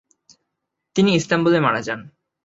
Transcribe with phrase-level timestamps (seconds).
[0.95, 1.99] তিনি ইস্তাম্বুলে মারা যান।